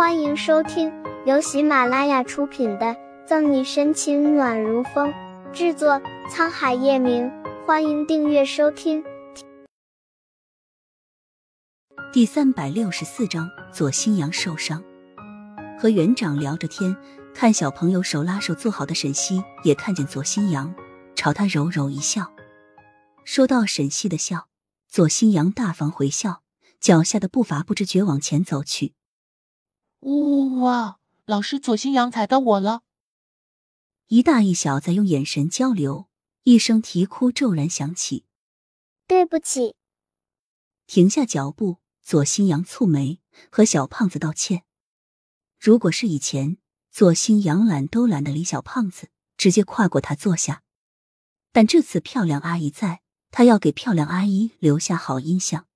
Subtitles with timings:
[0.00, 0.90] 欢迎收听
[1.26, 2.86] 由喜马拉雅出品的
[3.26, 5.12] 《赠你深情暖如风》，
[5.52, 7.30] 制作沧海夜明。
[7.66, 9.04] 欢迎订阅收听。
[12.14, 14.82] 第三百六十四章，左新阳受伤。
[15.78, 16.96] 和园长聊着天，
[17.34, 20.74] 看小朋友手拉手坐好的沈西，也看见左新阳，
[21.14, 22.32] 朝他柔柔一笑。
[23.26, 24.46] 说到沈西的笑，
[24.88, 26.40] 左新阳大方回笑，
[26.80, 28.94] 脚下的步伐不知觉往前走去。
[30.00, 30.98] 哇！
[31.26, 32.82] 老师左新阳踩到我了。
[34.08, 36.08] 一大一小在用眼神交流，
[36.42, 38.24] 一声啼哭骤然响起。
[39.06, 39.76] 对不起。
[40.86, 44.64] 停下脚步，左新阳蹙眉，和小胖子道歉。
[45.58, 46.56] 如果是以前，
[46.90, 50.62] 左新阳懒都懒得理小胖子，直接跨过他坐下。
[51.52, 55.66] 但这次漂亮阿姨在，他要给漂亮阿姨留下好印象。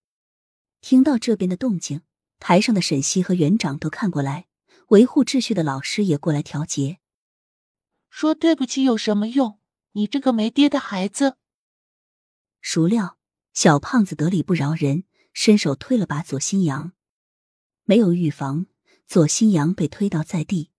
[0.81, 2.03] 听到这边的动静。
[2.47, 4.49] 台上的沈西和园长都看过来，
[4.89, 6.99] 维护秩序的老师也过来调节。
[8.11, 9.59] 说对不起有什么用？
[9.93, 11.39] 你这个没爹的孩子！
[12.61, 13.17] 孰料
[13.55, 16.93] 小胖子得理不饶人，伸手推了把左新阳，
[17.85, 18.67] 没有预防，
[19.07, 20.71] 左新阳被推倒在地，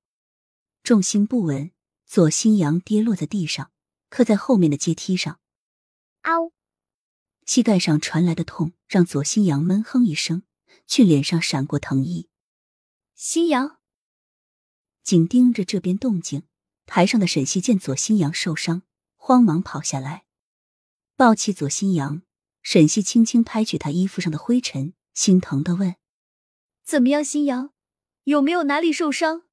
[0.83, 1.71] 重心不稳，
[2.05, 3.71] 左新阳跌落在地上，
[4.09, 5.39] 磕在后面的阶梯上。
[6.21, 6.51] 嗷！
[7.47, 10.43] 膝盖上传来的痛让左新阳闷哼一声。
[10.87, 12.29] 却脸上闪过疼意，
[13.13, 13.79] 新阳
[15.03, 16.43] 紧盯着这边动静。
[16.87, 18.83] 台上的沈西见左新阳受伤，
[19.15, 20.25] 慌忙跑下来，
[21.15, 22.21] 抱起左新阳。
[22.61, 25.97] 沈西轻轻拍去他衣服上的灰尘，心疼的问
[26.83, 27.71] ：“怎么样，新阳？
[28.23, 29.43] 有没有哪里受伤？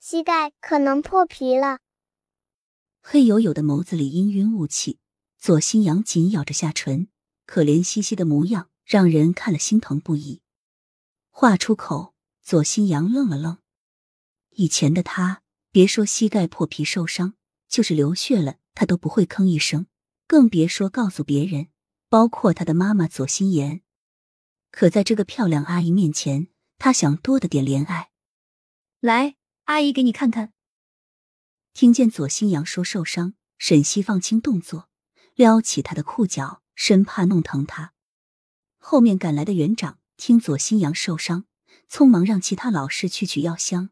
[0.00, 1.78] 膝盖可能破皮了。”
[3.00, 4.98] 黑黝黝的眸子里氤氲雾气，
[5.38, 7.06] 左新阳紧咬着下唇，
[7.46, 8.71] 可怜兮兮的模样。
[8.92, 10.42] 让人看了心疼不已。
[11.30, 13.56] 话出口，左新阳愣了愣。
[14.50, 15.40] 以前的他，
[15.70, 17.32] 别说膝盖破皮受伤，
[17.66, 19.86] 就是流血了，他都不会吭一声，
[20.26, 21.68] 更别说告诉别人，
[22.10, 23.80] 包括他的妈妈左心言。
[24.70, 28.10] 可在这个漂亮阿姨面前，他想多的点怜爱。
[29.00, 30.52] 来，阿姨给你看看。
[31.72, 34.90] 听见左新阳说受伤，沈西放轻动作，
[35.34, 37.91] 撩起他的裤脚，生怕弄疼他。
[38.84, 41.44] 后面赶来的园长听左新阳受伤，
[41.88, 43.90] 匆忙让其他老师去取药箱。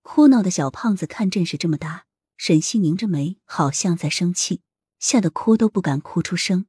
[0.00, 2.06] 哭闹的小胖子看阵势这么大，
[2.38, 4.62] 沈西拧着眉，好像在生气，
[4.98, 6.66] 吓得哭都不敢哭出声。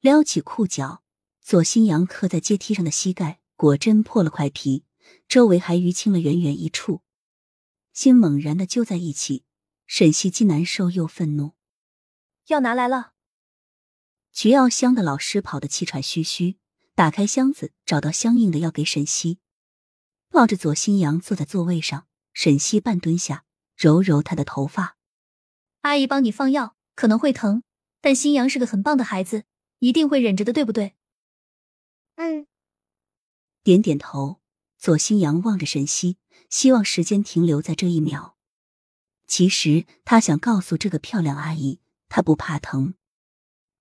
[0.00, 1.02] 撩起裤脚，
[1.40, 4.84] 左新阳磕在阶梯上的膝盖果真破了块皮，
[5.26, 7.00] 周围还淤青了圆圆一处，
[7.94, 9.44] 心猛然的揪在一起。
[9.86, 11.52] 沈西既难受又愤怒。
[12.48, 13.13] 药拿来了。
[14.34, 16.56] 取药箱的老师跑得气喘吁吁，
[16.96, 19.38] 打开箱子，找到相应的药给沈西。
[20.28, 23.44] 抱着左新阳坐在座位上，沈西半蹲下，
[23.76, 24.96] 揉揉他的头发。
[25.82, 27.62] 阿姨帮你放药，可能会疼，
[28.00, 29.44] 但新阳是个很棒的孩子，
[29.78, 30.96] 一定会忍着的，对不对？
[32.16, 32.48] 嗯。
[33.62, 34.40] 点点头。
[34.76, 36.18] 左新阳望着沈西，
[36.50, 38.36] 希望时间停留在这一秒。
[39.28, 42.94] 其实他想告诉这个漂亮阿姨，他不怕疼。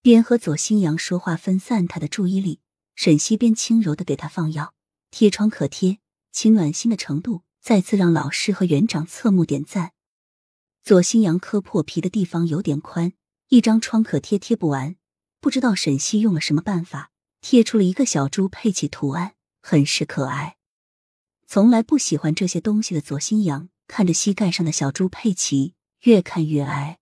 [0.03, 2.59] 边和左新阳说话分散他的注意力，
[2.94, 4.74] 沈西边轻柔的给他放药，
[5.12, 6.00] 贴创可贴，
[6.30, 9.94] 其暖心的程度再次让老师和园长侧目点赞。
[10.84, 13.13] 左新阳磕破皮的地方有点宽，
[13.47, 14.97] 一张创可贴贴不完，
[15.40, 20.58] 不知道沈西用了什么办法，贴出了一个小猪佩奇图案，很是可爱。
[21.47, 27.00] 从来不喜欢这些东西的左新阳看着膝盖上的小猪佩奇，越看越爱。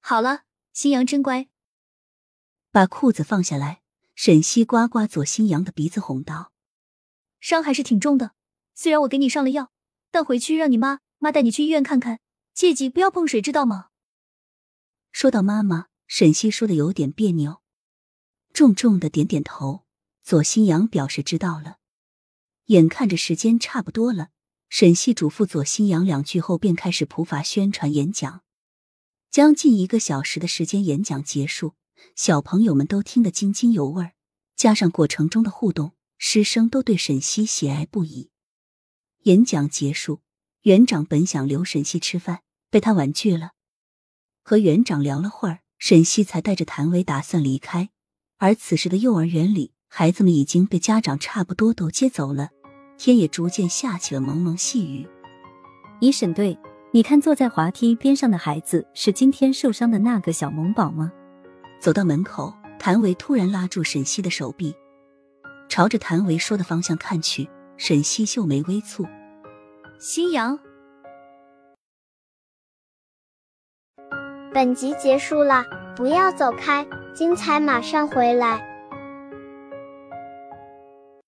[0.00, 0.40] 好了，
[0.72, 1.46] 新阳真乖。
[2.70, 3.82] 把裤子放下来，
[4.14, 6.52] 沈西刮刮左新阳的鼻子，哄道
[7.40, 8.32] ：“伤还是挺重的，
[8.74, 9.72] 虽然我给你上了药，
[10.10, 12.20] 但回去让你妈妈带你去医院看看，
[12.54, 13.88] 切记不要碰水，知道吗？”
[15.12, 17.62] 说到妈妈，沈西说的有点别扭，
[18.52, 19.84] 重重的点点头。
[20.22, 21.78] 左新阳表示知道了。
[22.66, 24.28] 眼看着时间差不多了，
[24.68, 28.42] 沈西嘱咐左新阳两句后，便开始普法宣传演讲。
[29.30, 31.74] 将近一个小时的时间，演讲结束。
[32.14, 34.12] 小朋友们都听得津津有味，
[34.56, 38.30] 加上过程中的互动，师生都对沈西喜爱不已。
[39.24, 40.20] 演讲结束，
[40.62, 42.40] 园长本想留沈西吃饭，
[42.70, 43.52] 被他婉拒了。
[44.42, 47.90] 和园长聊了会儿，沈西才带着谭维打算离开。
[48.38, 52.50] 而此时的幼儿园里，孩子们已经被家长差不多都接走了，
[52.96, 55.06] 天也逐渐下起了蒙蒙细雨。
[56.00, 56.56] 一沈队，
[56.92, 61.12] 你看坐在滑梯边上的孩子是今天受伤的那个小萌宝吗？
[61.80, 64.74] 走到门口谭维突然拉住沈西的手臂
[65.68, 69.06] 朝着谭维说的方向看去沈西秀眉微蹙
[70.00, 70.58] 夕阳。
[74.52, 75.64] 本集结束了
[75.94, 78.67] 不要走开精彩马上回来。